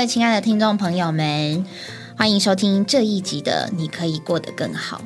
[0.00, 1.66] 位亲爱的听众朋友们，
[2.16, 4.96] 欢迎收听这一集的《你可以过得更好》。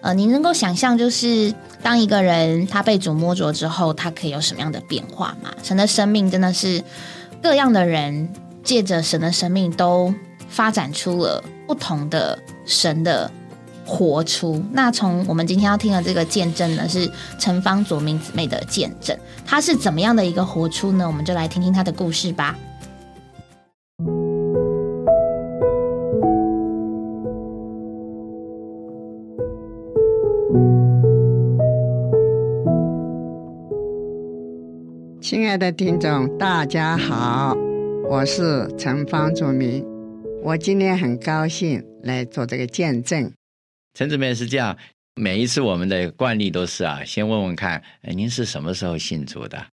[0.00, 5.50] 呃，你能够想象，就是当一个人他被主摸着之后，他可以有什么样的变化吗？
[5.62, 6.82] 神的生命真的是
[7.42, 8.30] 各样的人
[8.64, 10.14] 借着神的生命都
[10.48, 13.30] 发展出了不同的神的
[13.84, 14.64] 活出。
[14.72, 21.06] 那从我们今天要听的这个见证呢，是陈芳左明姊妹的见证，她是怎么样的一个活出呢？
[21.06, 22.56] 我们就来听听她的故事吧。
[35.30, 37.54] 亲爱的听众，大家好，
[38.08, 39.86] 我是陈方祖明，
[40.42, 43.32] 我今天很高兴来做这个见证。
[43.94, 44.76] 陈姊妹是这样，
[45.14, 49.68] 每一次我们的惯例都是啊，先问问看，哎，您是什么时候信主的？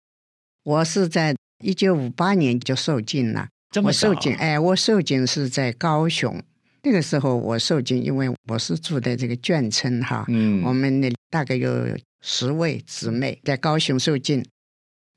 [0.65, 6.43] 我是在一九五八年就受浸了，这么受浸，哎，我受浸是在高雄，
[6.83, 14.45] 那个时候我受浸，因为我是住在这个眷村哈，嗯我们那里大概有十位姊妹在高雄受浸，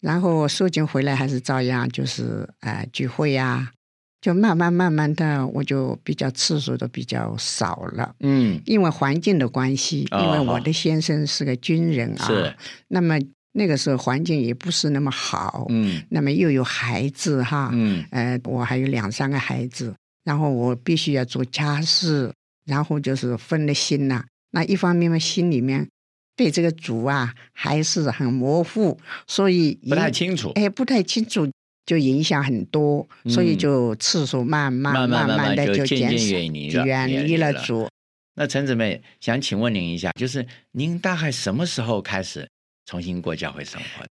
[0.02, 3.72] 然后我受浸回来还是照样就是呃聚会呀、
[4.22, 8.16] 就慢慢慢慢的我就比较次数都比较少了。
[8.20, 12.56] 嗯，因为环境的关系，哦因为我的先生是个军人啊，是，
[12.88, 13.18] 那么
[13.54, 22.32] 那个时候环境也不是那么好，嗯那么又有孩子哈，嗯呃，我还有两三个孩子，然后我必须要做家事，
[22.66, 25.88] 然后就是分了心呐、那一方面嘛，心里面
[26.38, 30.52] 对这个主啊还是很模糊，所以不太清楚。
[30.56, 31.50] 哎，不太清楚，
[31.86, 37.90] 就影响很多，所以嗯就次数慢慢慢慢慢慢的就渐渐减，远离了远离了了主。
[38.36, 42.48] 那陈姊妹想请问您一下，就是您大概什么时候开始
[42.86, 44.10] 重新过教会生活的？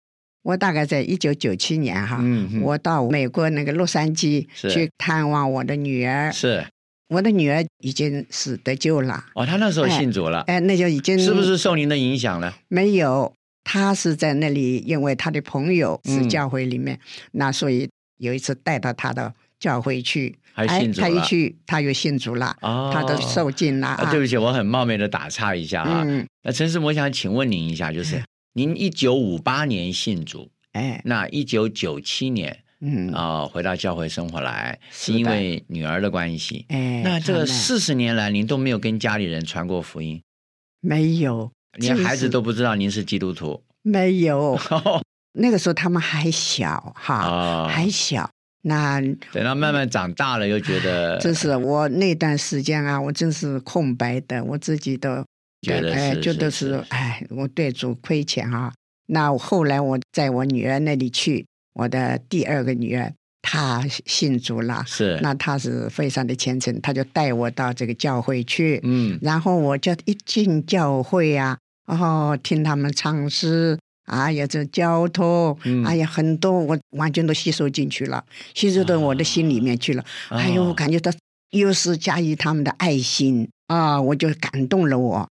[0.41, 6.65] 我大概在一九九七年哈，嗯我到美国那个洛杉矶去探望我的女儿，是
[7.09, 12.53] 我的女儿已经是得救了，哦，她那时候哎信主了，哎，那就已经是不是受您的影响呢？
[12.67, 13.33] 没有？
[13.63, 16.99] 她是在那里，因为她的朋友是嗯教会里面，
[17.33, 26.03] 那所以有一次带到她的教会去，还哎她一信主了去，她又信主了，哦，她都受尽了啊，对不起，我很冒昧的打岔一下啊。
[26.05, 36.65] 嗯，那陈师母，我想请问您一下，就是 您一九五八年信主，哎，那一九九七年嗯，啊、回到教会生活来，是因为女儿的关系。
[36.69, 40.21] 哎，那这四十年来，您都没有跟家里人传过福音，
[40.79, 44.57] 没有，连孩子都不知道您是基督徒没有，
[45.33, 47.67] 那个时候他们还小哈，啊。
[47.67, 48.29] 还小。
[48.61, 48.99] 那
[49.31, 55.23] 等到慢慢长大了，又觉得 真是我那段时间啊，我真是空白的，我自己都
[55.61, 58.73] 觉得哎，觉得是是哎，我对主亏欠啊。
[59.05, 65.17] 那后来我在我女儿那里去，我的第二个女儿她信主了，是。
[65.21, 69.17] 那她是非常的虔诚，她就带我到这个教会去，嗯。
[69.21, 75.83] 然后我就一进教会啊，哦，听他们唱诗，哎呀，这交通，嗯。
[75.85, 80.03] 哎呀，很多我完全都吸收进去了，吸收到我的心里面去了。
[80.29, 81.11] 哦哎呦，我感觉到
[81.51, 85.29] 又是加以他们的爱心啊，我就感动了我。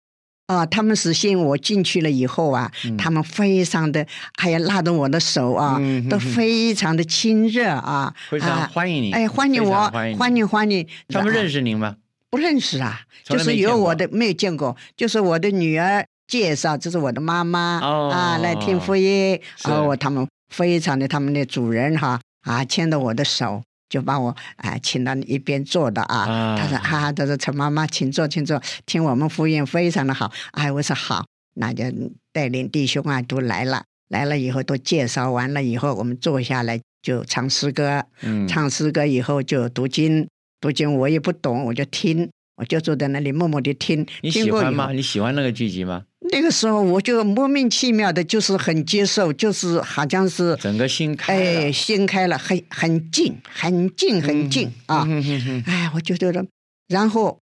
[0.47, 10.87] 啊，他们是信我进去了以后啊，嗯他们非常的，还要，拉着我的手啊，都嗯哼哼非常的亲热啊，非常啊欢迎你，哎，欢迎我，欢迎欢迎。
[11.09, 11.61] 他们认识。
[11.63, 11.97] 您吗？
[12.29, 23.63] 不认识啊，就是有我的没有见过，就是我的女儿介绍，这是我的妈妈、哦啊，来听福音，是哦，他们非常的，他们的主人哈啊，牵着我的手。
[23.93, 30.33] 就把我啊请到一边坐的啊，啊他说哈哈，他说陈妈妈，请坐，请坐，听我们福音非常的好。
[30.53, 31.27] 哎，我说好，
[31.57, 31.85] 那就
[32.33, 40.27] 带领弟兄啊都来了，来了以后都介绍完了以后，我们坐下来就唱诗歌，嗯，唱诗歌以后就读经，
[40.59, 42.31] 读经我也不懂，我就听，
[42.63, 44.07] 我就坐在那里默默的听。
[44.21, 44.93] 你喜欢吗？？
[44.93, 46.05] 你喜欢那个剧集吗？
[46.31, 55.03] 那个时候我就莫名其妙的，就是很接受，就是好像是整个心开了哎，心开了，很很近，很近，很近、啊！
[55.09, 56.47] 嗯哼哼哎，我就觉得，
[56.87, 57.41] 然后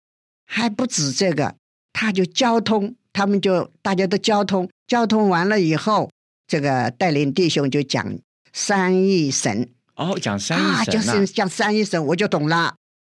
[0.46, 1.56] 还不止这个，
[1.94, 6.12] 他就交通，他们就大家都交通，交通完了以后，
[6.46, 8.06] 这个带领弟兄就讲
[8.52, 12.76] 三一神哦，讲三啊，一神就是讲三一神，我就懂了，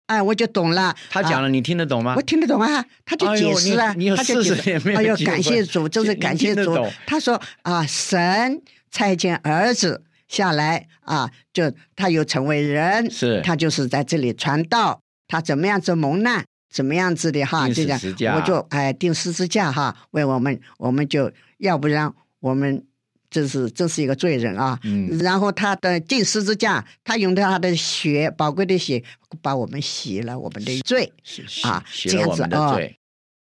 [0.08, 0.82] 哎，我就懂了。
[0.82, 2.22] 啊他讲了，你听得懂吗我？
[2.22, 6.86] 听得懂啊，他就解释啊，你你有他就解40年没有哎呦，感谢主，真是感谢主。
[7.06, 8.60] 他说啊，神
[8.90, 22.82] 差遣儿子下来啊，就他又成为人，是他就是在这里传道，他怎么样子蒙难，怎么样子的哈，就这样十字架我就哎定十字架哈，为我们，我们就要不然我们
[23.30, 24.78] 这是这是一个罪人啊。
[24.84, 29.02] 嗯然后他的进十字架，他用他的血，宝贵的血，
[29.42, 31.12] 把我们洗了我们的罪。
[31.22, 32.80] 是是啊这样子哦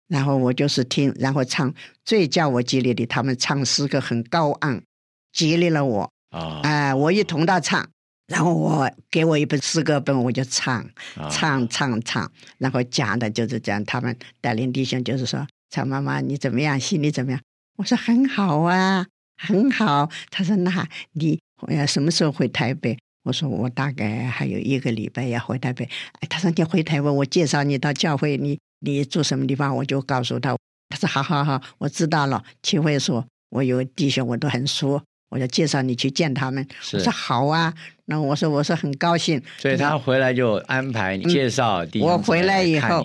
[0.08, 4.80] 然后我就是听，然后唱最叫我激励的，他们唱诗歌很高昂，
[5.32, 6.10] 激励了我。
[6.30, 7.86] 啊哎、我一同他唱，
[8.26, 10.78] 然后我给我一本诗歌本，我就唱。
[11.16, 13.84] 啊唱唱唱，然后讲的就是这样。
[13.84, 16.80] 他们带领弟兄就是说：“曹妈妈你怎么样？
[16.80, 17.40] 心里怎么样？”
[17.76, 19.06] 我说：“很好啊，
[19.38, 21.38] 很好。”他说：“那你
[21.69, 25.85] 呃什么时候回台北？”我说：“我大概还有一个礼拜要回台北。”
[26.20, 30.56] 哎，他说：“你回台北，我介绍你到教会，你你住什么地方？”我就告诉他。
[30.90, 37.75] 他说：“好好好，我知道了。”齐慧说：“我有弟兄，我都很熟，我就介绍你去见他们。”我说：“好啊。”
[38.06, 43.05] 那我说：“我说很高兴。”所以他回来就安排你介绍弟兄嗯我回来以后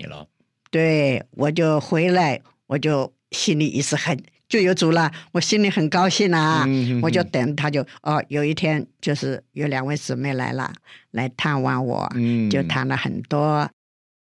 [0.72, 4.18] 对，我就回来，我就心里一直很
[4.54, 6.64] 就有主了，我心里很高兴啊。
[6.68, 10.72] 嗯我就等他就哦，有一天就是有两位姊妹来了，
[11.10, 13.68] 来探望我，嗯就谈了很多。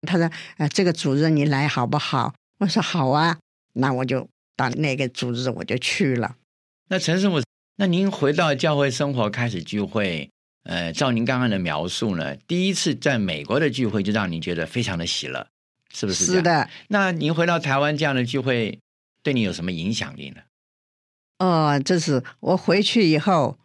[0.08, 2.31] 他说：“呃，这个主日你来好不好？”
[2.62, 3.40] 我说：“好啊。”
[3.74, 6.36] 那我就到那个主日我就去了。
[6.90, 7.42] 那陈师傅，
[7.78, 10.30] 那您回到教会生活开始聚会，
[10.64, 15.48] 呃，照您刚刚的描述呢，第一次在美国的聚会就让您觉得非常的喜乐，
[15.92, 16.25] 是不是？
[16.25, 16.42] 是。
[16.44, 18.78] 的，那您回到台湾这样的聚会，
[19.24, 20.42] 对你有什么影响力呢？
[21.39, 23.57] 哦，就是我回去以后，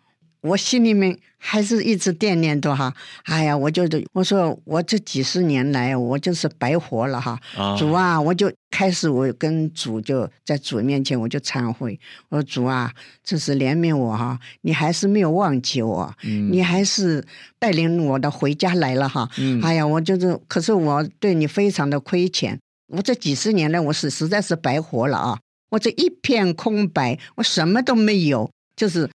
[0.43, 2.95] 我心里面还是一直惦念着哈。
[3.25, 7.41] 哎呀，我就我说我这几十年来，我就是白活了哈。
[7.57, 11.99] 啊主啊，我就开始我跟主就在主面前我就忏悔，
[12.29, 12.93] 我说主啊，
[13.25, 17.27] 这是怜悯我哈，你还是没有忘记我，嗯你还是
[17.59, 19.29] 带领我的回家来了哈。
[19.39, 25.41] 嗯哎呀，我就是，可是我对你非常的亏欠，我这几十年来我是实在是白活了啊！
[25.75, 29.11] 我这一片空白，我什么都没有，就是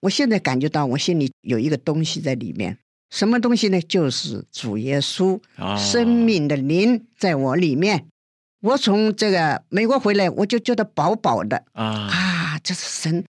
[0.00, 2.78] 我现在感觉到我心里有一个东西在里面，
[3.10, 3.78] 什么东西呢？
[3.82, 8.06] 就是主耶稣，哦生命的灵在我里面。
[8.62, 13.24] 我从这个美国回来，我就觉得饱饱的啊，啊，这是神，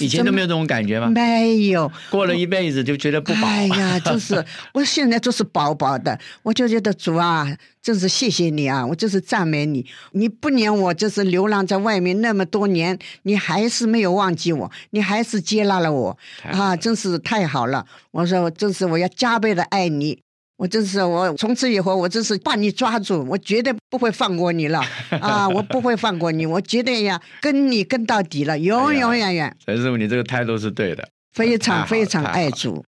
[0.00, 1.08] 以前都没有这种感觉吗？
[1.08, 3.46] 没有，过了一辈子就觉得不饱。
[3.46, 4.44] 哎呀， 就是
[4.74, 7.46] 我现在就是饱饱的，我就觉得主啊，
[7.82, 17.86] 真是谢谢你啊，我就是赞美你，你不撵我，就是流浪在外面那么多年，你还是没有忘记我，你还是接纳了我啊，真是太好了。
[18.10, 20.18] 我说，真是我要加倍的爱你。
[20.60, 24.84] 我真是我从此以后，我真是把你抓住，我绝对不会放过你了
[25.18, 25.48] 啊！
[25.48, 31.08] 我不会放过你，我绝对要跟你跟到底了，永永远远，陈师傅，你这个态度是对的。
[31.32, 32.84] 非常非常爱主。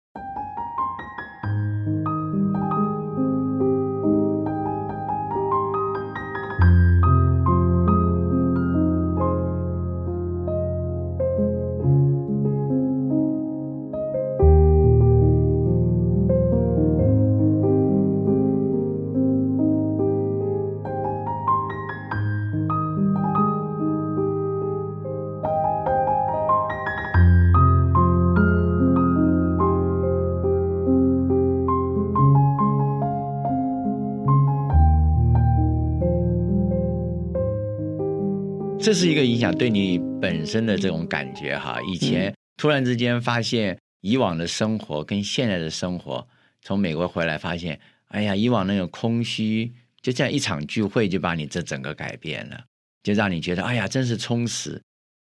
[38.81, 41.79] 这是一个影响对你本身的这种感觉哈。
[41.88, 46.27] 以前突然之间发现以往的生活跟现在的生活，
[46.63, 49.71] 从美国回来发现，哎呀，以往那种空虚，
[50.01, 52.59] 就这样一场聚会就把你这整个改变了，
[53.03, 54.81] 就让你觉得，哎呀，真是充实。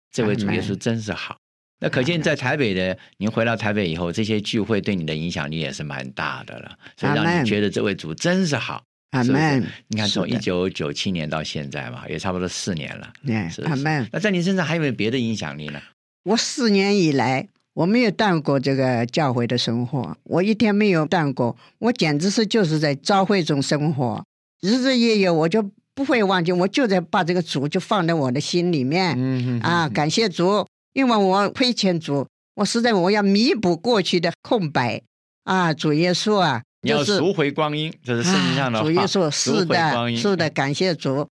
[0.10, 1.38] 这位主耶稣真是好。
[1.82, 8.82] 那可见在台北的，您回到台北以后，这些聚会对你的影响力也是蛮大的了，所以让你觉得这位主真是好。
[9.24, 9.68] 是不是阿门。
[9.88, 13.12] 你看，从一九九七年到现在嘛，也差不多四年了。
[13.28, 14.08] 哎是是阿门。
[14.12, 15.80] 那在你身上还有没有别的影响力呢？
[16.24, 24.24] 我四年以来，我没有断过这个教会的生活，我一天没有断过，我简直是就是在教会中生活，
[24.62, 35.02] 日日夜夜我就不会忘记，我就在把这个主就放在我的心里面、嗯啊，感谢主，因为我亏欠主，我实在我要弥补过去的空白
[35.46, 38.86] 啊，主耶稣啊，就是你要赎回光阴，这是圣经上的话。
[38.86, 41.28] 啊主耶稣是的，是的，感谢主。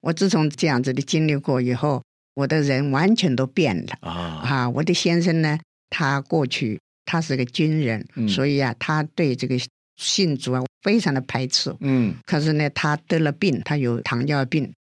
[0.00, 2.02] 我自从这样子的经历过以后，
[2.34, 3.98] 我的人完全都变了。
[4.00, 4.12] 啊，
[4.44, 5.58] 啊，我的先生呢，
[5.90, 9.58] 他过去他是个军人，嗯所以啊，他对这个
[9.96, 11.74] 信主啊非常的排斥。
[11.80, 14.72] 嗯可是呢，他得了病，他有糖尿病，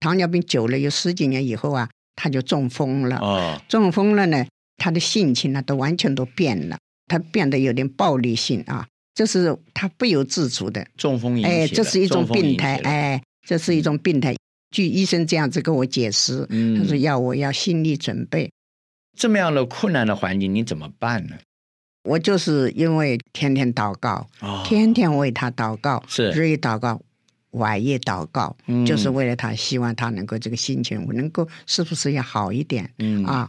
[0.00, 3.18] 糖尿病久了有十几年以后啊，他就中风了。
[3.18, 4.44] 哦，中风了呢，
[4.78, 6.76] 他的性情呢都完全都变了，
[7.06, 10.86] 他变得有点暴力性啊，这是他不由自主的。
[10.96, 14.34] 中风引起的，哎，这是一种病态，哎，这是一种病态。
[14.70, 18.50] 据医生这样子跟我解释，嗯，他说要我要心理准备。
[19.18, 21.36] 这么样的困难的环境，你怎么办呢？
[22.04, 27.00] 我就是因为天天祷告，哦天天为他祷告，是日夜祷告，
[27.50, 33.48] 晚夜祷告，嗯就是为了他，希望他能够这个心情，我能够是不是要好一点、嗯啊？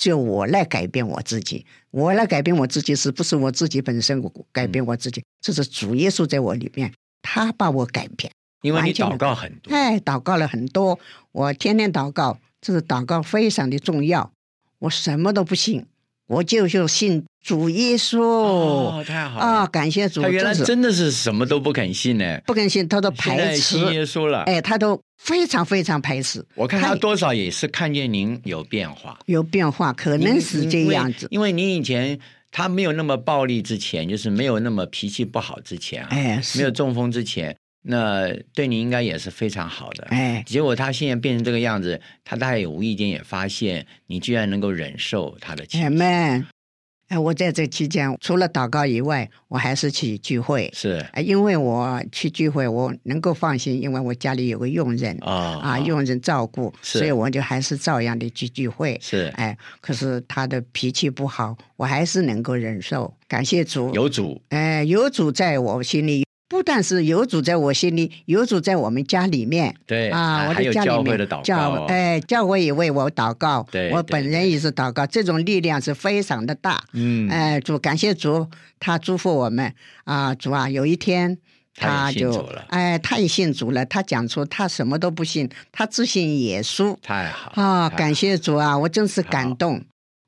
[0.00, 5.22] 就我来改变我自己，我来改变我自己，是不是我自己本身我改变我自己？
[5.42, 6.90] 这是主耶稣在我里面，
[7.20, 8.32] 他把我改变。
[8.62, 10.98] 因为你祷告很多，哎，祷告了很多，
[11.32, 14.32] 我天天祷告，这是祷告非常的重要。
[14.78, 15.84] 我什么都不信，
[16.30, 18.20] 我就就信主耶稣。
[18.20, 20.22] 哦，太好了啊，感谢主！
[20.22, 24.42] 他原来真的是什么都不肯信呢，不肯信，他都排斥信耶，稣了。
[24.44, 26.46] 哎，他都非常非常排斥。
[26.54, 31.26] 我看他他多少也是看见您有变化，有变化，可能是这样子。
[31.32, 32.16] 因为您以前
[32.52, 40.04] 他没有那么暴力之前，就是没有那么脾气不好之前啊，哎，没有，中风之前，那对你应该也是非常好的。
[40.10, 46.46] 哎，结果他现在变成这个样子，他大概也无意间也发现你居然能够忍受他的情哎，们，
[47.08, 50.70] 哎，我在这期间除了祷告以外，我还是去聚会。
[50.72, 55.16] 是哎，因为我去聚会，我能够放心，因为我家里有个佣人。
[55.22, 58.96] 啊啊，佣人照顾，是所以我就还是照样的去聚会。
[59.02, 63.12] 是哎，可是他的脾气不好，我还是能够忍受。
[63.26, 69.72] 感谢主，有主哎，有主在我心里，不但是有主在我心里，有主在我们家里面。
[69.86, 76.82] 对啊，我的家里面教会的祷告教哦，哎，教会也为我祷告，对对我本人也是祷告，这种力量是非常的大。
[76.92, 78.48] 嗯，哎，主感谢主，
[78.80, 79.72] 他祝福我们。
[80.02, 81.38] 啊，主啊，有一天
[81.76, 86.96] 他他就哎，他也信主了，他讲出他什么都不信，他只信耶稣。
[87.00, 89.80] 太好啊，感谢主啊，我真是感动。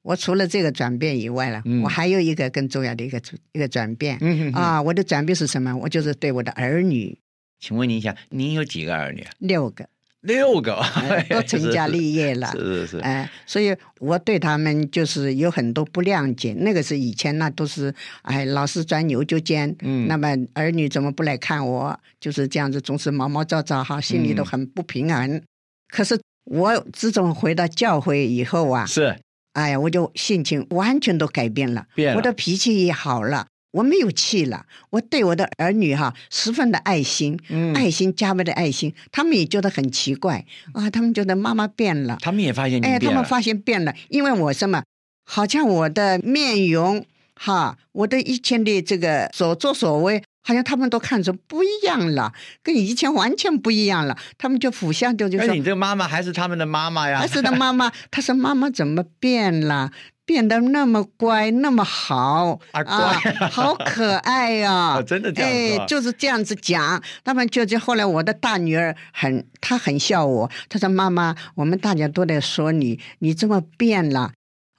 [0.02, 3.20] 我除了这个转变以外了，嗯我还有一个更重要的一个
[3.52, 4.18] 一个转变、
[4.52, 5.74] 啊，我的转变是什么？
[5.76, 7.16] 我就是对我的儿女
[7.60, 9.30] 请问您一下，您有几个儿女啊？
[9.38, 9.88] 六个
[10.22, 16.52] 六个哎， 都成家立业了，是是是，哎，所以我对他们就是有很多不谅解。
[16.54, 17.92] 那个是以前那都是
[18.22, 19.74] 哎，老是钻牛角尖。
[19.80, 21.98] 嗯那么儿女怎么不来看我？
[22.20, 25.42] 就是这样子，总是毛毛躁躁哈，心里都嗯很不平衡。
[25.88, 29.16] 可是我自从回到教会以后啊，是
[29.52, 32.16] 哎呀，我就性情完全都改变了，变了。
[32.16, 33.46] 我的脾气也好了。
[33.72, 37.72] 我没有气了，我对我的儿女哈十分的爱心，嗯。
[37.72, 40.44] 爱心加倍的爱心，他们也觉得很奇怪。
[40.74, 44.82] 啊，他们觉得妈妈变了，他们也发现您哎，他，们发现变了，因为我什么，
[45.24, 52.32] 好像我的面容哈，我的以前的这个所作所为，好像他们都看着不一样了，
[52.62, 54.16] 跟以前完全不一样了。
[54.36, 59.90] 他们就互相就就说你，这个妈妈还是他们的妈妈呀，还是的妈妈， 他说妈妈怎么变了？
[60.24, 67.02] 变得那么乖，那么好啊乖好可爱呀、哦 真的这样哎，就是这样子讲。
[67.24, 74.30] 他们就就后来我的大女儿很，她很笑我，她说妈妈，我们大家都在说你，你这么变了。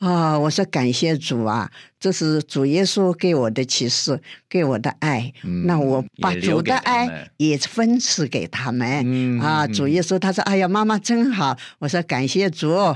[0.10, 4.20] 啊、我说感谢主啊，这是主耶稣给我的启示，
[4.50, 5.32] 给我的爱。
[5.44, 9.02] 嗯那我把主的爱也分赐给他们。
[9.06, 12.96] 嗯啊，嗯主耶稣他说：“哎呀，妈妈真好。”我说：“感谢主，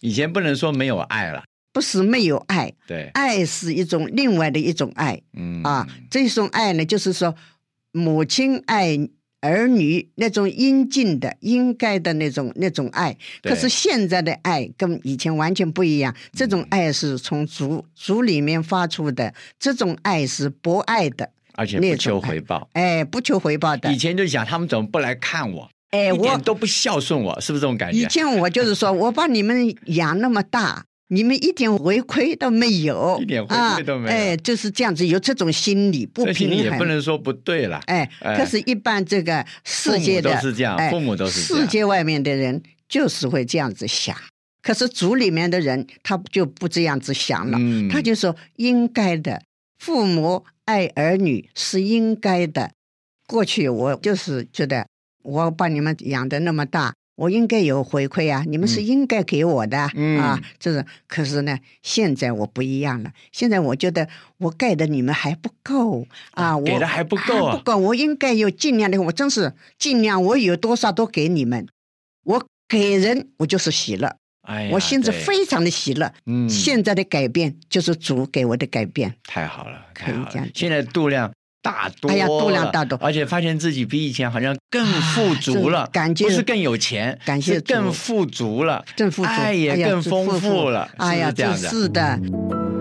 [0.00, 5.86] 以前不能说没有爱了，不是没有爱，对，爱是一种另外的一种爱嗯啊。
[6.10, 7.34] 这种爱呢，就是说
[7.92, 8.98] 母亲爱
[9.42, 13.14] 儿女那种应尽的、应该的那种那种爱。
[13.42, 22.68] 可是现在的爱跟以前完全不一样，这种爱是从主主里面发出的，这种爱是博爱的，而且不求回报。
[22.72, 23.96] 哎，不求回报的以。
[23.98, 27.98] 前就想他们怎么不来看我，哎，我都不孝顺我，是不是这种感觉？
[27.98, 36.84] 以前我就是说，我把你们养那么大，你们一点回馈都没有，一点回馈都没有啊哎，就是这样子，有这种心理不平衡也不。
[36.86, 37.78] 能说不对了。
[37.86, 44.16] 哎，哎可是，一般这个世界的都是这样哎父母都是这样世界外面的人就是会这样子想。
[44.62, 49.42] 可是族里面的人，他就不这样子想了，嗯他就说应该的，
[49.78, 52.70] 父母爱儿女是应该的。
[53.26, 54.86] 过去我就是觉得，
[55.22, 60.40] 我把你们养的那么大，我应该有回馈啊，你们是嗯应该给我的、嗯啊。
[60.58, 63.12] 这是，可是呢，现在我不一样了。
[63.32, 71.66] 现在我觉得我给的你们还不够啊，我给的还不够啊不够，我应该有尽量的，我真是尽量，我有多少都给你们。
[72.24, 76.12] 我给人，我就是喜乐，哎呀，我心子对非常的喜乐。
[76.26, 79.14] 嗯，现在的改变就是主给我的改变。
[79.24, 81.30] 太好了，可以这样讲现在度量
[81.62, 82.98] 大多了，哎呀度量大多。
[83.00, 91.68] 而且发现自己比以前好像更富足了，啊感觉不是更有钱，感谢是更富足了，更富足，爱也更丰富富了，哎呀，是不是这样的？
[91.70, 92.71] 是的。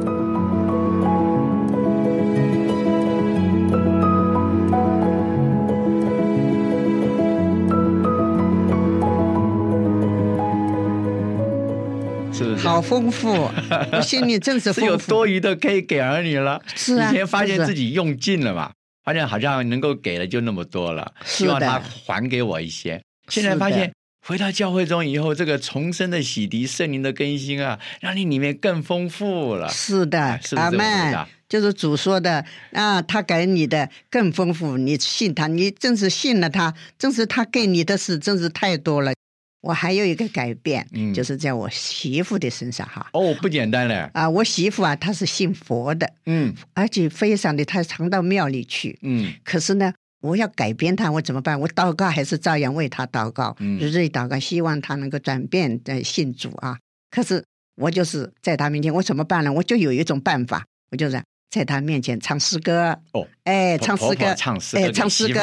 [12.63, 13.49] 好丰富，
[13.91, 14.95] 我心里真是是有。
[14.97, 16.61] 多余的可以给儿女了。
[16.75, 18.71] 是啊以前发现自己用尽了嘛，
[19.03, 23.01] 发现好像能够给的就那么多了，希望他还给我一些。
[23.27, 23.91] 现在发现
[24.27, 29.67] 回到教会中以后，这个重生的洗涤、圣灵的更新啊，让你里面更丰富了。
[29.69, 31.25] 是的阿这么回门。
[31.49, 39.11] 就是主说的啊，他给你的更丰富，你信他，你真是信了他，真是他给你的事真是太多了。
[39.61, 43.07] 我还有一个改变，嗯就是在我媳妇的身上哈。
[43.13, 44.09] 哦，不简单嘞。
[44.13, 48.97] 啊，我媳妇啊，她是信佛的，嗯而且非常的，她常到庙里去。
[49.03, 51.59] 嗯可是呢，我要改变她，我怎么办？
[51.59, 56.77] 我祷告还是照样为她祷告，嗯日日祷告，希望她能够转变的信主啊。
[57.11, 57.43] 可是
[57.75, 59.53] 我就是在她面前，我怎么办呢？
[59.53, 62.97] 我就有一种办法，我就是在他面前唱诗歌。
[63.11, 65.39] 哦，哎，唱诗歌，哎，唱诗歌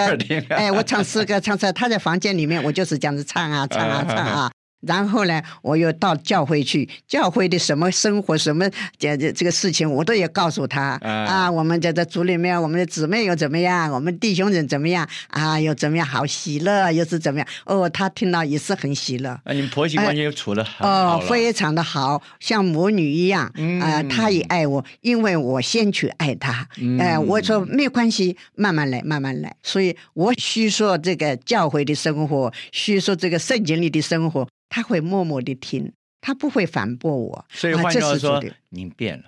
[0.48, 1.72] 哎，我唱诗歌，唱诗歌。
[1.72, 4.50] 他在房间里面，我就是这样子唱啊，唱啊， 唱啊。
[4.80, 8.68] 然后呢，我又到教会去，教会的什么生活、什么
[8.98, 11.50] 这这这个事情，我都也告诉他啊啊。
[11.50, 13.90] 我们在这组里面，我们的姊妹又怎么样？
[13.90, 15.08] 我们弟兄人怎么样？
[15.28, 16.06] 啊，又怎么样？
[16.06, 17.48] 好喜乐，又是怎么样？
[17.66, 19.30] 哦，他听到也是很喜乐。
[19.44, 23.50] 啊你们婆媳关系又处的很好哦，非常的好，像母女一样。
[23.56, 26.66] 嗯啊、他也爱我，因为我先去爱他。
[26.76, 29.54] 嗯哎、我说没有关系，慢慢来，慢慢来。
[29.62, 37.46] 所以我叙说这个教会的生活，叙说这个圣经里的生活，他会默默的听，他不会反驳我。
[37.50, 39.24] 所以换句话说您变了。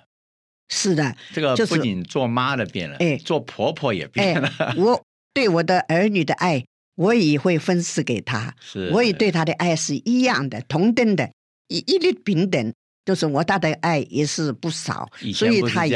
[0.69, 6.63] 是的，这个就是不仅做妈的变了，哎做婆婆也哎变了。，我对我的儿女的爱，
[6.95, 8.55] 我也会分赐给他。
[8.59, 11.29] 是，我也对他的爱是一样的，同等的，
[11.67, 12.73] 一一律平等。
[13.03, 15.87] 就是我大的爱也是不少所以他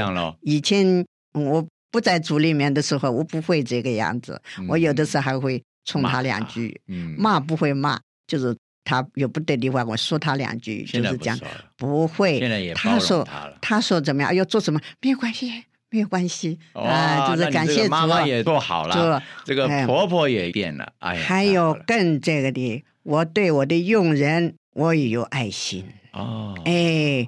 [0.41, 4.41] 以前嗯我不在组里面的时候，我不会这个样子。
[4.67, 11.37] 我有的时候还会冲他两他句，嗯，骂不会骂，就是他有不对的话，我说他两句，就是讲
[11.75, 13.27] 不会，现在也包容他说
[13.59, 14.79] 他说怎么样，要做什么？
[15.01, 19.85] 没有关系，没有关系啊，就是感谢妈妈也做好了，这个哎。
[19.85, 25.85] 婆婆也变了，哎呀，还有更这个的，我对我的佣人，我也有爱心。
[26.13, 27.27] 哦，哎，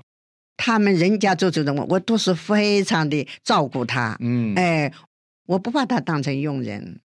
[0.56, 4.16] 他们人家做这种，我都是非常的照顾他。
[4.20, 4.92] 嗯，哎，
[5.48, 7.07] 我不把他当成佣人，哦，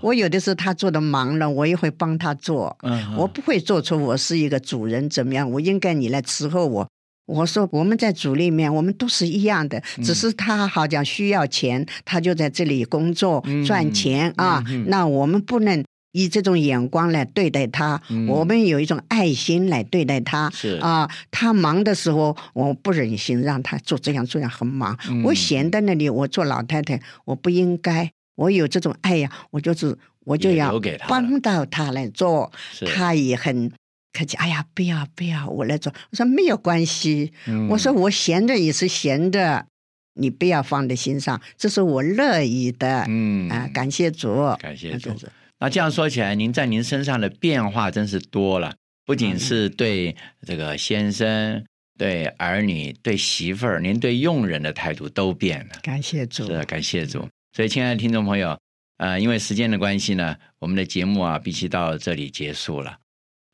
[0.00, 2.76] 我有的时候他做的忙了，我也会帮他做。
[2.82, 6.88] 嗯，我不会做出我是一个主人怎么样，我应该你来伺候我。
[7.26, 14.64] 我说我们在组里面，我们都是一样的，嗯只是他好像需要钱，他就在这里工作、嗯赚钱啊。
[14.86, 20.48] 那我们不能以这种眼光来对待他，嗯我们有一种爱心来对待他。
[20.54, 24.98] 是啊，他忙的时候，我不忍心让他做这样这样很忙。
[25.10, 28.10] 嗯我闲在那里，我做老太太，我不应该。
[28.38, 30.72] 我有这种爱呀，我就是我就要
[31.08, 32.52] 帮到他来做。
[32.72, 32.84] 是。
[32.86, 33.68] 他也很
[34.12, 35.92] 客气，哎呀，不要不要，我来做。
[36.10, 37.66] 我说没有关系，嗯。
[37.68, 39.66] 我说我闲着也是闲着，
[40.14, 43.04] 你不要放在心上，这是我乐意的。
[43.08, 43.50] 嗯。
[43.50, 45.10] 啊，感谢主，感谢主。
[45.58, 48.72] 那这样说起来，您在您身上的变化真是多了，
[49.04, 50.14] 不仅是对
[50.46, 51.64] 这个先生、
[51.98, 55.80] 对儿女、对媳妇儿，您对佣人的态度都变了。
[55.82, 57.28] 感谢主，是的，感谢主。
[57.52, 58.58] 所以，亲爱的听众朋友，
[58.98, 62.98] 呃，因为时间的关系呢，我们的节目啊，必须到这里结束了。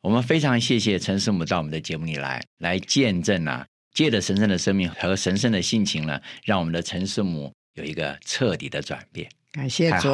[0.03, 9.27] 我们非常谢谢陈师母到我们的节目里来，来见证啊，借着神圣的生命和神圣的性情呢，让我们的陈师母有一个彻底的转变。
[9.53, 10.09] 感谢主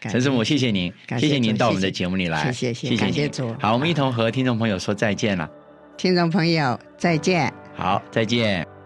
[0.00, 5.50] 陈师母，谢谢您，感谢谢谢您到我们的节目里来，谢谢谢谢主好，我们一同和听众朋友说再见了。
[5.98, 7.52] 听众朋友再见。
[7.76, 8.83] 好，再见。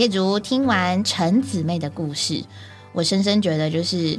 [0.00, 2.42] 谢竹，听完陈姊妹的故事，
[2.94, 4.18] 我深深觉得就是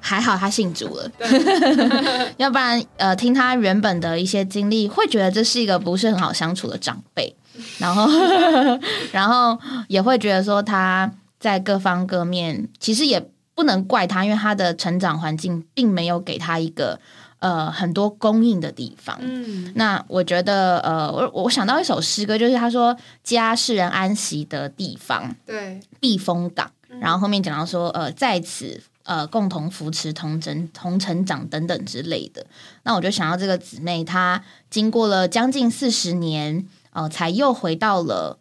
[0.00, 1.10] 还好她信主了，
[2.36, 7.34] 要不然呃，听她原本的一些经历，会觉得这是一个不是很好相处的长辈，
[7.78, 8.06] 然后
[9.10, 17.00] 然后也会觉得说她在各方各面，其实也不能怪她，因为她的成长环境并没有给她一个
[17.38, 26.70] 呃很多供应的地方，嗯，那我觉得，呃，我我想到一首诗歌，就是他说“家是人安息的地方，对，避风港”，
[27.00, 32.44] 然后后面讲到说，呃，在此呃共同扶持、同成、同成长等等之类的。
[32.82, 38.38] 那我就想到这个姊妹，她经过了将近四十年，呃，才又回到了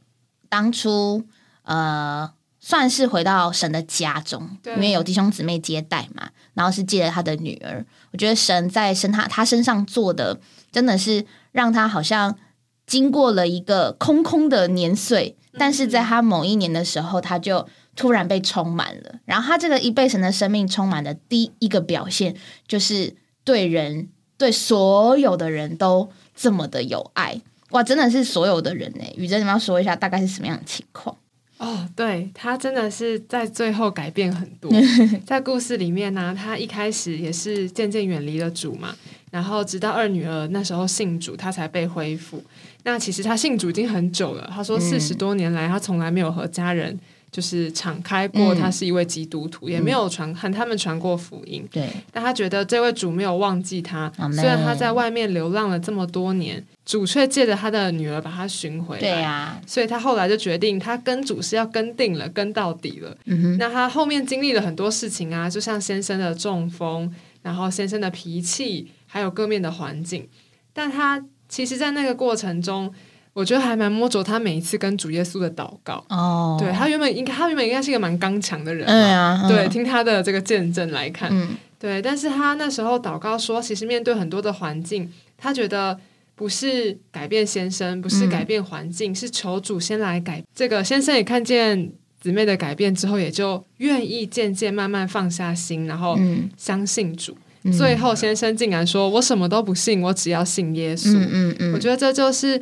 [0.50, 1.24] 当初
[1.64, 2.32] 呃。
[2.60, 7.86] 算是回到神的家中，因为有弟兄姊妹接待嘛，然后是借了他的女儿。
[8.12, 10.40] 我觉得神在身他他身上做的，
[10.72, 12.38] 真的是让他好像
[12.86, 19.20] 经过了一个空空的年岁，但是在他某一年的时候，他就突然被充满了。
[19.26, 22.36] 然后他这个一倍神的生命充满的第一个表现，
[22.68, 27.42] 就是对人对所有的人都这么的有爱。
[27.72, 29.04] 哇，真的是所有的人呢！
[29.16, 31.16] 宇珍，你们要说一下大概是什么样的情况？
[31.58, 34.72] 哦，对他真的是在最后改变很多。
[35.26, 38.96] 在故事里面呢，他一开始也是渐渐远离了主嘛，
[39.32, 42.44] 然后直到二女儿那时候信主，他才被恢复。
[42.84, 46.98] 那其实他信主已经很久了，他说四十多年来，他从来没有和家人。
[47.38, 51.64] 就是敞开过，他是一位基督徒，也没有传和他们传过福音。
[51.72, 59.02] 对，但他觉得这位主没有忘记他，虽然他在外面流浪了这么多年，主却借着他的女儿把他寻回来。
[59.02, 63.16] 对呀，所以他后来就决定，他跟主是要跟定了，跟到底了。
[63.26, 70.28] 嗯哼，那他后面经历了很多事情啊，就像先生的中风，然后先生的脾气，还有各面的环境，
[70.74, 72.92] 但他其实，在那个过程中。
[73.38, 81.32] 我觉得还蛮摸着他每一次跟主耶稣的祷告哦，对他原本应该他原本应该是一个蛮刚强的人，对啊，对，听他的这个见证来看，
[81.78, 86.00] 对，但是他那时候祷告说，其实面对很多的环境，他觉得
[86.34, 90.44] 不是改变先生，不是改变环境，是求主先来改。
[90.56, 96.18] 这个先生也看见姊妹的改变之后，也就愿意渐渐慢慢放下心，然后
[96.58, 97.38] 相信主。
[97.72, 102.60] 最后先生竟然说：“我什么都不信，我只要信耶稣。”嗯嗯嗯，我觉得这就是。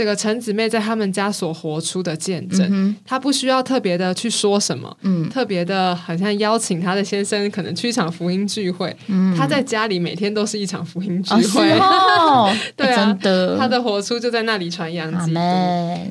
[0.00, 4.96] 这个陈姊妹在他们家所活出的见证，她不需要特别的去说什么，
[5.30, 8.96] 特别的好像邀请她的先生可能去一场福音聚会，
[9.36, 11.68] 她在家里每天都是一场福音聚会，
[12.74, 13.14] 对啊，
[13.58, 15.40] 她的活出就在那里传扬基督。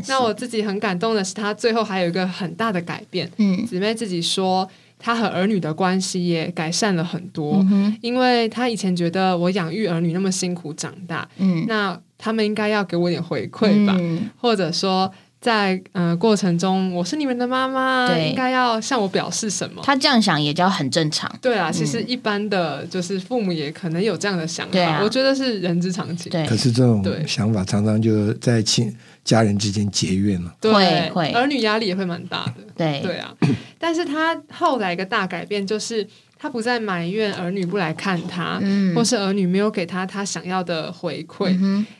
[0.08, 3.28] 那我自己很感动的是，她最后还有一个很大的改变。
[3.67, 4.69] 姊妹自己说。
[5.00, 7.66] 他和儿女的关系也改善了很多，
[8.02, 11.28] 因为他以前觉得我养育儿女那么辛苦长大，
[11.68, 13.98] 那他们应该要给我点回馈吧，
[14.38, 15.10] 或者说
[15.40, 19.82] 在嗯过程中我是你们的妈妈，应该要向我表示什么？
[19.86, 21.34] 他这样想也叫很正常。
[21.42, 26.30] 对啊，其实一般的就是父母也可能有这样的想法，我觉得是人之常情。
[26.30, 32.56] 对，可是这种想法常常就在亲家人之间结怨了，对，会儿女压力也会蛮大的。
[32.76, 33.36] 对，对啊。
[33.78, 38.62] 但是他后来一个大改变，就是他不再埋怨儿女不来看他，
[38.96, 41.56] 或是儿女没有给他他想要的回馈。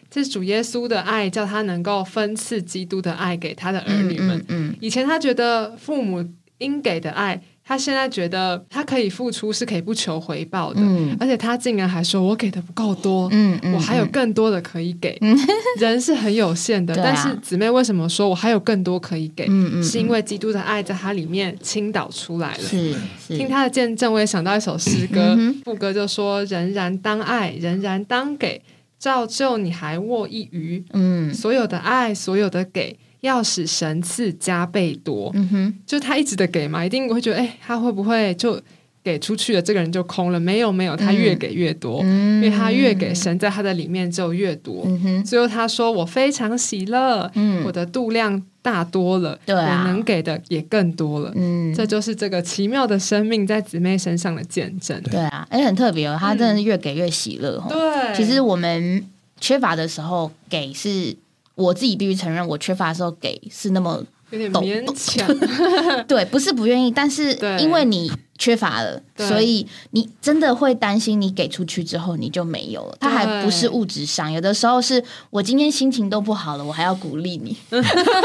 [0.10, 4.76] 这是主耶稣的爱，叫他能够分赐基督的爱给他的儿女们。
[4.80, 6.28] 以前他觉得父母
[6.58, 7.42] 应给的爱。
[7.70, 10.82] 他现在觉得他可以付出，是可以不求回报的，
[11.20, 13.30] 而且他竟然还说：“我给的不够多，
[13.72, 15.16] 我还有更多的可以给。”
[15.80, 19.46] 人是很有限的，但是姊妹为什么说我还有更多可以给？
[19.84, 22.64] 是因为基督的爱在他里面倾倒出来了。
[22.64, 22.96] 是
[23.28, 28.60] 听他的见证，我也想到一首诗歌，副歌就说：“仍然当爱，仍然当给，
[28.98, 32.98] 照旧你还握一余。”嗯，所有的爱，所有的给。
[33.22, 38.62] 要使神赐加倍多，嗯哼，就他一直的给嘛，一定会觉得，哎，他会不会就
[39.04, 40.40] 给出去了，这个人就空了？
[40.40, 44.88] 没有，没有，他越给越多，因为他越给神在他的里面就越多。
[45.26, 47.30] 最后他说：“我非常喜乐，
[47.66, 55.02] 我的度量大多了，我能给的也更多了。”嗯，这就是这个奇妙的生命在姊妹身上的见证。
[55.04, 57.62] 对啊，而且，很特别哦，他真的是越给越喜乐。
[57.68, 59.06] 对，其实我们
[59.42, 61.18] 缺乏的时候给是。
[61.60, 65.28] 我自己必须承认，我缺乏的时候给是那么有点勉强。
[66.08, 72.98] 对，不是不愿意，但是因为你缺乏了，所以你真的会担心，你给出去之后你就没有了。
[73.00, 77.58] 它还不是物质上，有的时候是我今天心情都不好了，我还要鼓励你。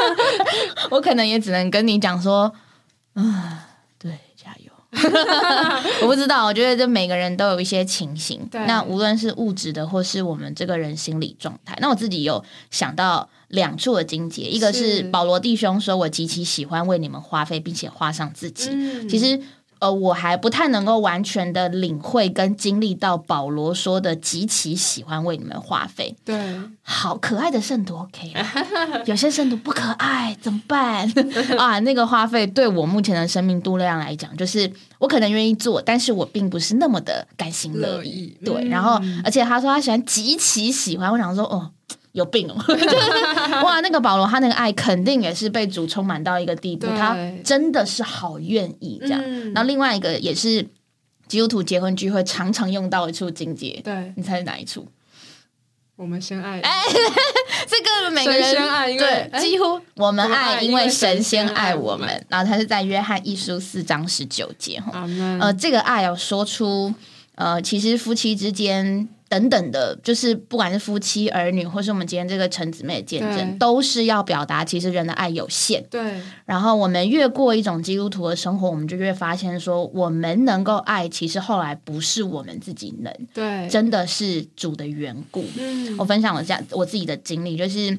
[0.91, 2.53] 我可能也只能跟你讲说。
[6.03, 8.41] 我不知道，我觉得这每个人都有一些情形。
[8.67, 11.77] 那无论是物质的，或是我们这个人心理状态。
[11.81, 18.71] 那我自己有想到两处的经节，一个是保罗弟兄说：“我极其喜欢为你们花费，并且花上自己。”
[19.09, 19.41] 其实。
[19.85, 26.17] 呃，我还不太能够完全的领会跟经历到保罗说的极其喜欢为你们花费。
[26.25, 28.33] 对，好可爱的圣徒 OK，
[29.05, 31.07] 有些圣徒不可爱怎么办
[31.59, 31.79] 啊？
[31.81, 38.35] 那个花费对我目前的生命度量来讲，就是我可能愿意做，但是我并不是那么的甘心乐意。
[38.43, 41.71] 对，然后而且他说他喜欢极其喜欢，我想说哦。
[42.15, 42.55] 有病哦！
[43.65, 49.21] 哇，那个保罗他那个爱肯定也是被主充满到一个地步，他真的是好愿意这样。
[49.53, 50.65] 然后另外一个也是
[51.27, 54.87] 基督徒结婚聚会常常用到一处境界，对你猜是哪一处？
[55.97, 56.83] 我们先爱，哎，
[57.67, 62.25] 这个每个人先爱，对，几乎我们爱，因为神先爱我们。
[62.29, 65.05] 然后他是在约翰一书四章十九节哈，
[65.41, 66.95] 呃，这个爱要说出，
[67.35, 69.09] 呃，其实夫妻之间。
[69.35, 75.85] 等等的，就是不管是夫妻儿女，或是我们今天这个陈姊妹的见证，都是要表达其实人的爱有限。
[75.91, 85.45] 对，然后我们越过一种基督徒的生活，我们就越发现说，我们能够爱，其实后来不是我们自己能，对，真的是主的缘故。
[85.59, 87.99] 嗯我分享我这样我自己的经历，就是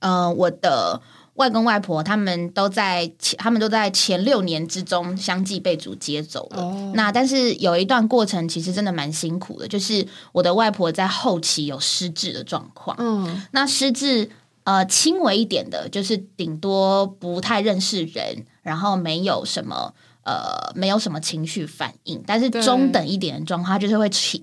[0.00, 1.00] 呃，我的
[1.34, 6.62] 外公外婆他们都在前，他们都在前六年之中相继被主接走了。
[6.62, 12.96] 哦那但是有一段过程其实真的蛮辛苦的，就是我的外婆在后期有失智的状况。
[13.00, 14.30] 嗯那失智
[14.62, 19.92] 呃轻微一点的，就是顶多不太认识人，然后没有什么。
[20.24, 24.40] 呃，没有什么情绪反应，但是中等一点的状况，他就是会仇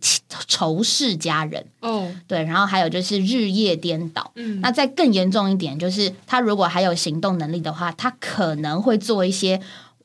[0.48, 2.08] 仇视家人，哦。
[2.28, 4.32] 对，然后还有就是日夜颠倒。
[4.36, 4.62] 嗯。
[4.62, 9.60] 那再更严重一点，就是他如果还有行动能力的话，他可能会做一些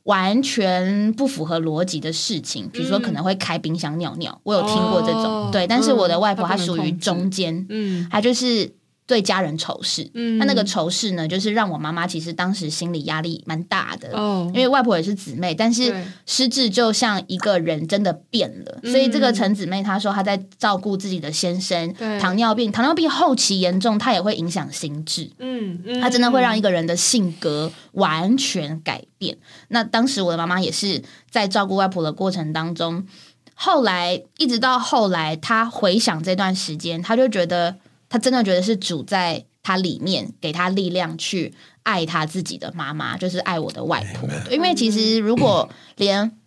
[0.05, 5.25] 完全不符合逻辑的事情，比如说可能会开冰箱尿尿，我有听过这种。
[5.25, 5.51] 哦。
[5.53, 8.09] 对，但是我的外婆她属于中间，嗯。
[8.11, 8.76] 她就是。
[9.07, 10.37] 对家人仇视，嗯。
[10.39, 14.51] 那那个仇视呢，就是让我妈妈其实当时心理压力蛮大的，哦。
[14.55, 15.95] 因为外婆也是姊妹，但是
[16.27, 25.31] 失智就像一个人真的变了，嗯所以这个陈姊妹她说她在照顾自己的先生糖尿病，糖尿病后期严重，她也会影响心智。
[25.39, 26.01] 嗯嗯。
[26.01, 29.39] 它真的会让一个人的性格完全改变。
[29.69, 33.07] 那当时我的妈妈也是在照顾外婆的过程当中，
[33.55, 37.77] 后来一直到后来，她回想这段时间，她就觉得，
[38.09, 44.29] 她真的觉得是主在他里面给他力量去爱他自己的妈妈，就是爱我的外婆。
[44.51, 46.39] 因为其实如果连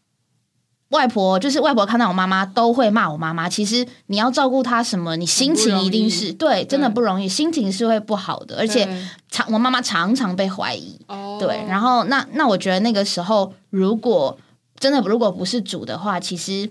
[0.90, 8.88] 外婆就是外婆看到我妈妈都会骂我妈妈，其实你要照顾她什么，你心情一定是对，真的不容易，心情是会不好的，而且
[9.30, 11.38] 常我妈妈常常被怀疑，哦。
[11.40, 14.40] 对，然后那那我觉得那个时候，如果
[14.80, 16.70] 真的如果不是主的话，其实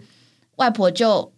[0.57, 1.31] 外婆就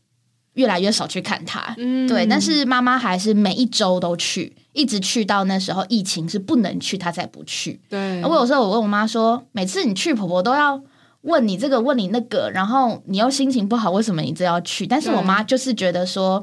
[0.55, 7.81] 越来越少去看她，嗯对，但是妈妈还是每一周都去，一直去到那时候疫情是不能去，她才不去。
[7.89, 10.81] 对我有时候我问我妈说，每次你去，婆婆都要。
[11.23, 14.87] 问你这个，问你那个，然后你又心情不好，为什么你这要去？
[14.87, 16.43] 但是我对妈就是觉得说，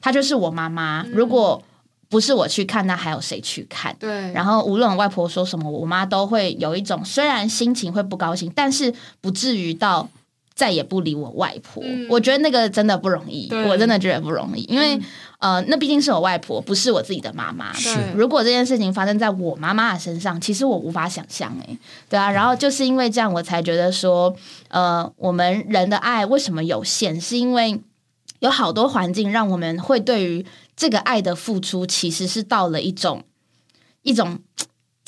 [0.00, 1.60] 她就是我妈妈，如果
[2.08, 3.96] 不是我去看，那还有谁去看？
[3.98, 10.08] 对，然后无论我外婆说什么，我妈都会有一种虽然心情会不高兴，但是不至于到
[10.54, 11.82] 再也不理我外婆。
[11.84, 15.00] 嗯我觉得那个真的不容易，我真的觉得不容易，因为、
[15.38, 17.72] 呃，那毕竟是我外婆，不是我自己的妈妈。
[17.72, 22.30] 是如果这件事情发生在我妈妈的身上，其实我无法想象，哎，对啊。
[22.30, 24.34] 然后就是因为这样，我才觉得说，
[24.68, 27.80] 呃，我们人的爱为什么有限，是因为
[28.40, 30.44] 有好多环境让我们会对于
[30.76, 33.22] 这个爱的付出，其实是到了一种
[34.02, 34.40] 一种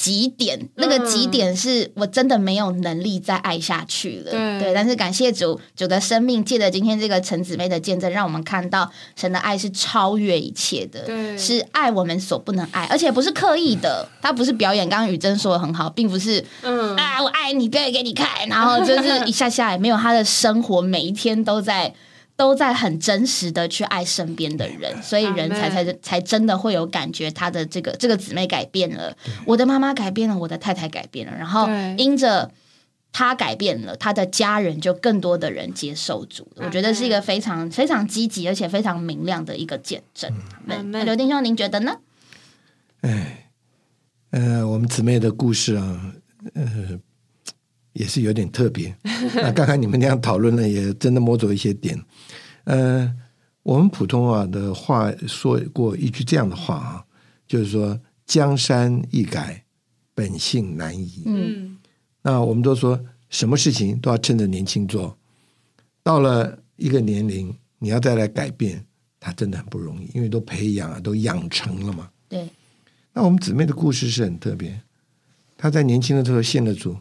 [0.04, 4.30] 极点，那个极点是我真的没有能力再爱下去了。
[4.60, 14.86] 对但是感谢主，主的生命借着今天这个陈姊妹的见证，让我们看到神的爱是超越一切的，是爱我们所不能爱，而且不是刻意的，他不是表演。
[14.86, 21.94] 刚刚雨珍说的很好，并不是嗯啊，我爱你，表演给你看，然后就是一下下来，没有他的生活，每一天都在
[22.36, 29.16] 都在很真实的去爱身边的人，所以人才才才真的会有感觉，他的这个这个姊妹改变了，
[29.46, 32.50] 我的妈妈改变了，我的太太改变了，然后因着。
[33.16, 40.28] 他改变了，他的家人就更多的人接受主，我觉得是一个非常非常积极而且非常明亮的一个见证。
[41.04, 41.98] 刘丁兄，您觉得呢？
[43.02, 43.50] 哎
[44.30, 46.12] 呃，我们姊妹的故事啊，
[46.54, 46.98] 呃，
[47.94, 48.94] 也是有点特别。
[49.34, 52.00] 那刚才你们这样讨论了，也真的摸着一些点。
[52.64, 53.12] 呃，
[53.64, 57.04] 我们普通话的话说过一句这样的话啊，
[57.48, 59.64] 就是说“江山易改，
[60.14, 61.22] 本性难移”。
[61.26, 61.76] 嗯嗯
[62.22, 65.18] 那我们都说什么事情都要趁着年轻做，
[66.02, 68.84] 到了一个年龄，你要再来改变，
[69.20, 72.08] 它真的很不容易，因为都培养啊，都养成了嘛。
[72.28, 72.48] 对，
[73.12, 74.80] 那我们姊妹的故事是很特别，
[75.58, 76.96] 她在年轻的时候信了主，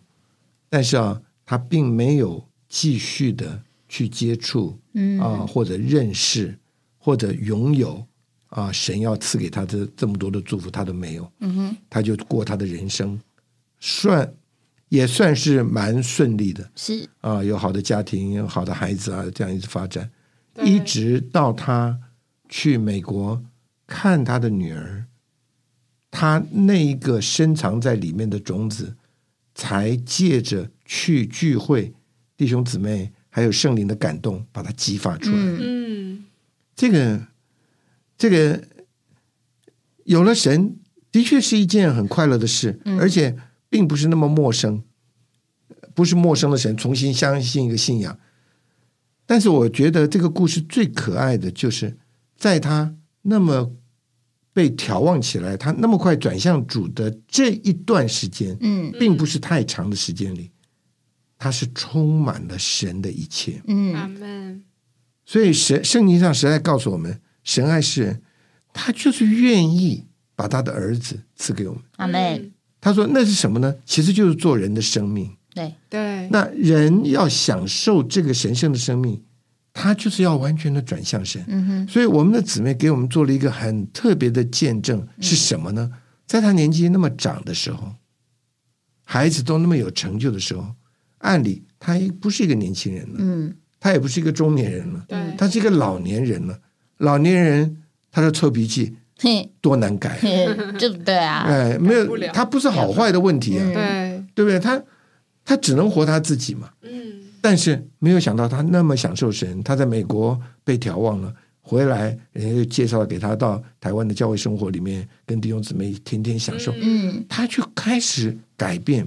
[0.73, 5.19] 但是啊，他并没有继续的去接触嗯。
[5.19, 6.57] 啊，或者认识，
[6.97, 8.03] 或者拥有
[8.47, 11.31] 啊，神要赐给他的这么多的祝福，他都没有。
[11.41, 13.21] 嗯哼，他就过他的人生，
[13.79, 14.33] 算
[14.89, 16.67] 也算是蛮顺利的。
[16.75, 17.07] 是。
[17.21, 20.09] 啊，有好的家庭，有好的孩子啊，这样一直发展，
[20.63, 21.99] 一直到他
[22.49, 23.39] 去美国
[23.85, 25.05] 看他的女儿，
[26.09, 28.95] 他那一个深藏在里面的种子，
[29.55, 31.93] 才借着去聚会，
[32.35, 35.37] 弟兄姊妹还有圣灵的感动，把它激发出来。
[35.37, 36.25] 嗯嗯
[36.75, 37.27] 这个
[38.17, 38.63] 这个
[40.05, 40.75] 有了神，
[41.11, 43.37] 的确是一件很快乐的事，而且
[43.69, 44.83] 并不是那么陌生，
[45.93, 48.19] 不是陌生的神，重新相信一个信仰。
[49.25, 51.97] 但是我觉得这个故事最可爱的就是
[52.35, 53.71] 在他那么
[54.53, 60.51] 被眺望起来，他那么快转向主的这一段时间，嗯并不是太长的时间里，
[61.39, 63.53] 他是充满了神的一切。
[63.95, 64.63] 阿嗯门，
[65.25, 68.21] 所以神圣经上实在告诉我们，神爱世人，
[68.71, 71.83] 他就是愿意把他的儿子赐给我们。
[71.97, 73.75] 阿妹，他说那是什么呢？
[73.85, 75.35] 其实就是做人的生命。
[75.55, 79.23] 对，对，那人要享受这个神圣的生命，
[79.73, 81.43] 他就是要完全的转向神。
[81.47, 85.91] 嗯哼，所以我们的姊妹给我们做了一个很特别的见证，是什么呢？
[86.25, 87.95] 在他年纪那么长的时候，
[89.03, 90.75] 孩子都那么有成就的时候，
[91.17, 96.57] 按理他不是一个年轻人了，嗯他也不是一个中年人了，对，他是一个老年人了。
[96.99, 104.57] 老年人他的臭脾气嘿，多难改，对不对啊，哎，没有，他不是好坏的问题啊，嗯对，对不对？
[104.57, 104.81] 他
[105.43, 106.69] 他只能活他自己嘛。
[106.81, 107.02] 嗯，
[107.43, 119.05] 但是没有想到他那么享受神，他在美国被眺望了，回来人家就介绍给他到台湾的教会生活里面，跟弟兄姊妹天天享受，嗯他就开始改变。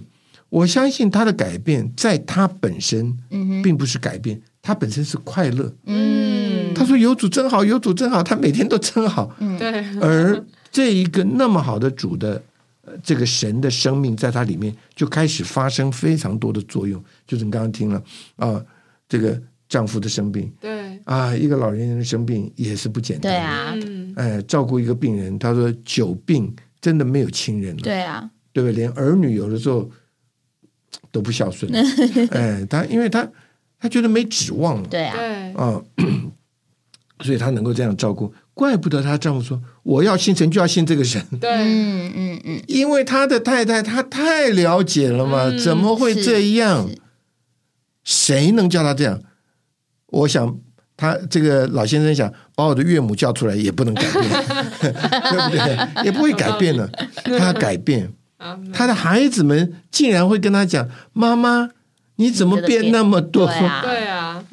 [0.51, 3.17] 我相信他的改变，在他本身
[3.65, 5.75] 并不是改变，他本身是快乐。
[5.87, 9.35] 嗯，他说：“有主真好，有主真好。”他每天都真好。
[9.41, 9.69] 嗯对，
[10.01, 12.41] 而这一个那么好的主的
[12.87, 17.03] 呃这个神的生命，在它里面就开始发生非常多的作用。
[17.27, 18.03] 就是你刚刚听了
[18.37, 18.65] 啊，
[19.09, 23.33] 这个丈夫的生病对，啊，一个老年人的生病也是不简单。
[23.33, 28.77] 对，啊，嗯，哎，照顾一个病人，他说久病真的没有亲人了，对啊，对不对？
[28.77, 29.91] 连儿女有的时候
[31.11, 31.73] 都不孝顺。
[32.31, 33.29] 哎，他因为他
[33.81, 35.83] 他觉得没指望了对啊，对，啊，
[37.21, 41.25] 所以她能够这样照顾，怪不得她丈夫说我要信神就要信这个神。
[41.41, 46.89] 对，嗯嗯嗯，因为他的太太，她太了解了嘛，嗯怎么会这样？
[48.05, 49.21] 谁能叫他这样？
[50.09, 50.57] 我想，
[50.97, 54.23] 他这个老先生想把我的岳母叫出来，也不能改变，
[54.81, 56.05] 对不对？
[56.05, 56.89] 也不会改变的。
[57.39, 58.13] 他改变，
[58.73, 61.71] 他的孩子们竟然会跟他讲：“妈妈，
[62.17, 63.47] 你怎么变那么多？”
[63.83, 64.45] 对啊，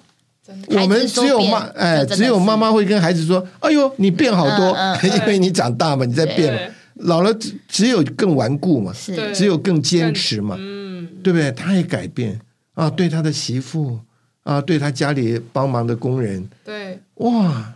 [0.67, 6.59] 我们只有妈哎，只有妈妈会跟孩子说：“哎呦，你变好多，嗯 因为你长大嘛，你在变嘛。
[6.95, 8.93] 老了只只有更顽固嘛，
[9.33, 10.55] 只有更坚持嘛。
[10.59, 11.51] 嗯，对不对？
[11.53, 12.39] 他也改变
[12.75, 13.99] 啊，对他的媳妇
[14.43, 17.73] 啊，对他家里帮忙的工人，对，哇！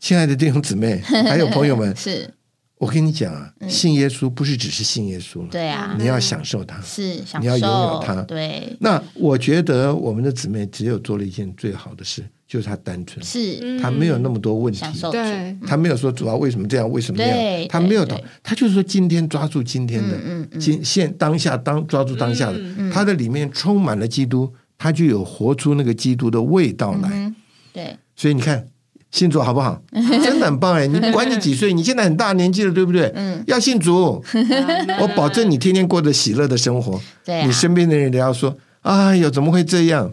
[0.00, 2.28] 亲爱的弟兄姊妹， 还有朋友们，是，
[2.78, 6.80] 我跟你讲啊，信耶稣不是只是信耶稣了，对啊，你要享受他。
[6.80, 8.22] 是享受，你要拥有它。
[8.22, 13.58] 对，那我觉得我们的姊妹只有做了一件最好的事，就是她单纯，是。
[13.62, 27.08] 嗯她没有那么多问题，对，她没有说主要为什么这样，为什么那样，她没有对讨，她就是说今天抓住今天的，嗯今现当下当抓住当下的，嗯她的里面充满了基督，她就有活出那个基督的味道来。
[27.12, 27.34] 嗯，
[27.72, 28.68] 对，所以你看，
[29.10, 29.80] 信主好不好？
[29.92, 30.86] 真的很棒哎！
[30.86, 33.10] 你管你几岁，你现在很大年纪了，对不对？
[33.14, 34.22] 嗯，要信主，
[35.00, 37.00] 我保证你天天过着喜乐的生活。
[37.24, 40.10] 对啊你身边的人都要说：“哎呦，怎么会这样？”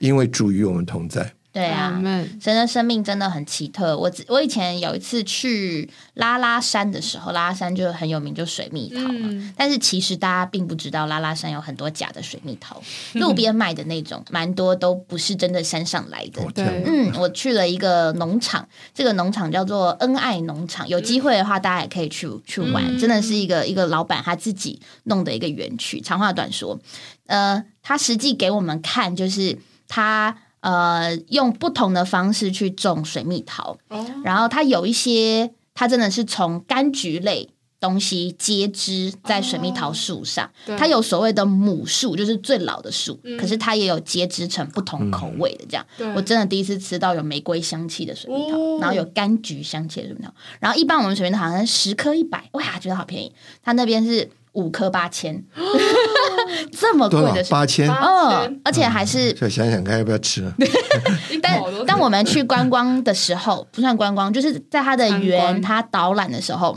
[0.00, 1.32] 因为主与我们同在。
[1.56, 3.96] 对啊，阿门，神的生命真的很奇特。
[3.96, 9.20] 我我以前有一次去拉拉山的时候，拉拉山就很有名，就水蜜桃嘛。
[9.22, 12.82] 嗯但是其实大家并不知道，拉拉山有很多假的水蜜桃，
[13.14, 16.42] 路边卖的那种，蛮多都不是真的山上来的。
[16.56, 20.86] 嗯，我去了一个农场，这个农场叫做恩爱农场。
[20.86, 26.02] 有机会的话，大家也可以去去玩，嗯真的是一个一个老板他自己弄的一个园区。
[26.02, 26.78] 长话短说，
[27.26, 37.50] 呃，他实际给我们看，就是他呃用不同的方式去种水蜜桃，哦，然后它有一些，它真的是从柑橘类
[37.86, 40.76] 东西接枝在水蜜桃树上，对。
[40.76, 43.38] 它有所谓的母树，就是最老的树，嗯。
[43.38, 45.86] 可是它也有接枝成不同口味的这样。
[45.96, 46.06] 对。
[46.14, 48.78] 我真的第一次吃到有玫瑰香气的水蜜桃，哦。
[48.80, 55.44] 然后有柑橘香气的水蜜桃，然后一般我们水蜜桃好像十颗一百，哇，觉得好便宜，它那边是五颗八千，
[56.72, 57.50] 这么贵的水蜜桃。
[57.50, 57.88] 八千？
[57.88, 60.50] 嗯，而且还是再想想看要不要吃
[61.42, 66.76] 但当我们去观光的时候，不算观光，就是在它的参园，观他导览的时候。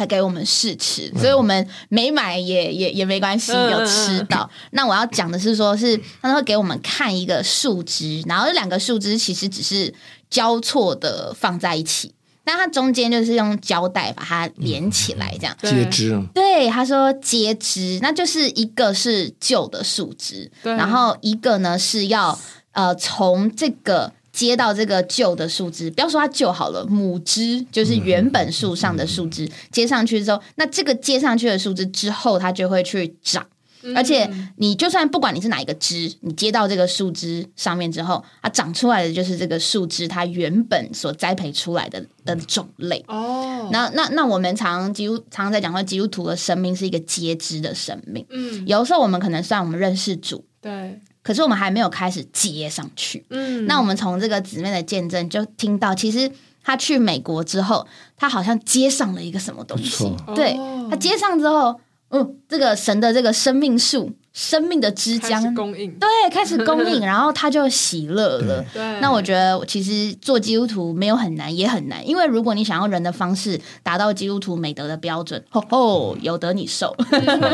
[0.00, 4.48] 还给我们试吃，所以我们没买也也也没关系，嗯有吃到。
[4.70, 9.92] 那我要讲的是说，是他会给我们看一个树枝，然后这两个树枝其实只是
[10.30, 15.54] 交错的放在一起，那它中间就是用胶带把它连起来，这样。
[15.60, 15.70] 对。
[15.70, 22.38] 接枝，对，他说接枝，那就是一个是旧的树枝，然后一个呢是要
[22.72, 33.46] 呃从这个接到这个旧的树枝，不要说它旧好了，母枝就是原本树上的树枝接上去之后，那这个接上去的树枝之后，它就会去长。
[33.96, 43.02] 而且你就算不管你是哪一个枝，你接到这个树枝上面之后，它长出来的就是这个树枝它原本所栽培出来的的种类。
[43.08, 48.26] 哦，那那那我们常基督常常在讲说，基督徒的生命是一个接枝的生命。
[48.28, 53.24] 嗯，有时候我们可能算我们认识主，对，可是我们还没有开始接上去。
[53.30, 56.30] 嗯，那我们从这个姊妹的见证就听到，其实
[56.62, 60.14] 她去美国之后，她好像接上了一个什么东西。
[60.34, 68.64] 对，哦她接上之后，嗯，这个神的这个生命树、生命的枝开始浆，供应，对，开始供应， 然后他就喜乐了。
[69.00, 76.96] 那我觉得其实做基督徒没有很难，也很难，因为如果你想要人的方式达到基督徒美德的标准，吼吼，有得你受。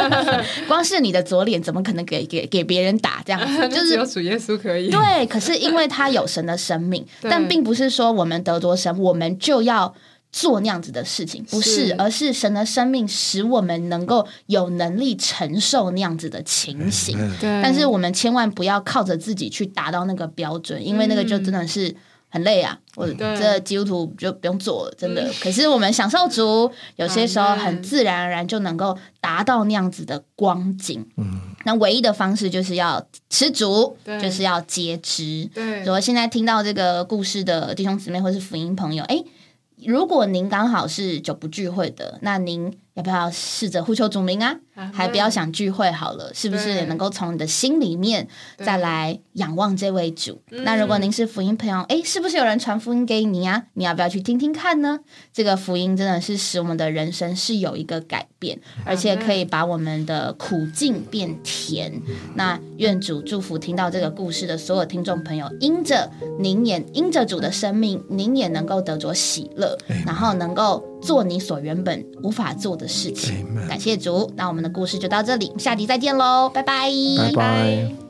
[0.68, 3.68] 光是你的左脸怎么可能给给给别人打这样子？
[3.74, 9.94] 就只是有主耶稣可以，对，可是因为他有神的生命，但并不是说我们得着神，我们就要。
[10.36, 17.16] 做那样子的事情，不是，是而是神的生命使我们能够有能力承受那样子的情形。
[17.40, 21.96] 对，但是我们千万不要靠着自己去达到那个标准，因为那个就真的是
[22.28, 22.78] 很累啊。
[22.96, 25.26] 我这基督徒就不用做了，真的。
[25.40, 31.02] 可是我们享受主，有些时候很自然而然就能够达到那样子的光景。
[31.16, 35.48] 嗯，那唯一的方式就是要吃足，就是要节制。
[35.54, 39.22] 对如果现在听到这个故事的弟兄姊妹或是福音朋友，哎，
[39.84, 44.56] 如果您刚好是久不聚会的，那您要不要试着呼求主名啊？
[44.92, 48.28] 还不要想聚会好了，是不是也能够从你的心里面
[48.58, 50.42] 再来仰望这位主？
[50.50, 53.64] 那如果您是福音朋友，诶，是不是有人传福音给你啊？
[53.74, 55.00] 你要不要去听听看呢？
[55.32, 62.02] 这个福音真的是使我们的人生是有一个改变，而且可以把我们的苦境变甜。
[62.34, 73.46] 那愿主祝福听到这个故事的所有听众朋友，因着您也因着主的生命，您也能够得着喜乐，然后能够做你所原本无法做的事情。
[73.68, 78.05] 感谢主，那我们的故事就到这里，下集再见喽，拜拜，拜拜。